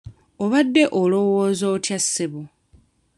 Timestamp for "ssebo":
2.03-2.41